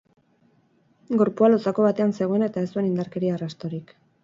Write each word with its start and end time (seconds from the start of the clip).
Gorpua 1.23 1.51
lozaku 1.51 1.85
batean 1.89 2.15
zegoen 2.23 2.47
eta 2.49 2.65
ez 2.69 2.73
zuen 2.73 2.91
indarkeria 2.91 3.39
arrastorik. 3.39 3.97